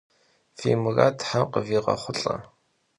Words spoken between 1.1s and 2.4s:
them khıviğexhulh'e!